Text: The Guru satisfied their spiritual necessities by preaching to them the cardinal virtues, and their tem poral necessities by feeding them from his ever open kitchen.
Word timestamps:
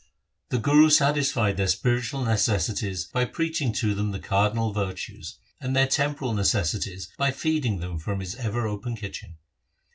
The 0.49 0.57
Guru 0.57 0.89
satisfied 0.89 1.57
their 1.57 1.67
spiritual 1.67 2.23
necessities 2.23 3.05
by 3.05 3.25
preaching 3.25 3.71
to 3.73 3.93
them 3.93 4.09
the 4.09 4.19
cardinal 4.19 4.73
virtues, 4.73 5.37
and 5.59 5.75
their 5.75 5.85
tem 5.85 6.15
poral 6.15 6.33
necessities 6.35 7.09
by 7.19 7.29
feeding 7.29 7.81
them 7.81 7.99
from 7.99 8.19
his 8.19 8.33
ever 8.33 8.65
open 8.67 8.95
kitchen. 8.95 9.37